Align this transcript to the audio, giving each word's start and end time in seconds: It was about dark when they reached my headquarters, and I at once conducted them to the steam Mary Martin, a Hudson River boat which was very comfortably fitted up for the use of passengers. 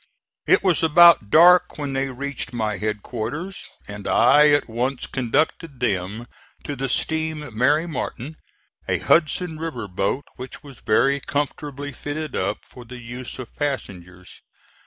It 0.47 0.63
was 0.63 0.81
about 0.81 1.29
dark 1.29 1.77
when 1.77 1.93
they 1.93 2.09
reached 2.09 2.53
my 2.53 2.77
headquarters, 2.77 3.67
and 3.87 4.07
I 4.07 4.49
at 4.49 4.67
once 4.67 5.05
conducted 5.05 5.79
them 5.79 6.25
to 6.63 6.75
the 6.75 6.89
steam 6.89 7.55
Mary 7.55 7.85
Martin, 7.87 8.37
a 8.87 8.97
Hudson 8.97 9.59
River 9.59 9.87
boat 9.87 10.25
which 10.37 10.63
was 10.63 10.79
very 10.79 11.19
comfortably 11.19 11.91
fitted 11.93 12.35
up 12.35 12.65
for 12.65 12.83
the 12.83 12.97
use 12.97 13.37
of 13.37 13.53
passengers. 13.55 14.41